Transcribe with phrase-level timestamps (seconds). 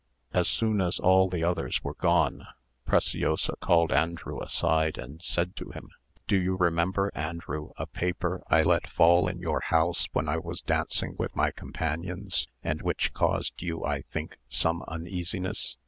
[0.33, 2.47] As soon as all the others were gone,
[2.87, 5.89] Preciosa called Andrew aside, and said to him,
[6.27, 10.59] "Do you remember, Andrew, a paper I let fall in your house, when I was
[10.61, 15.77] dancing with my companions, and which caused you, I think, some uneasiness?"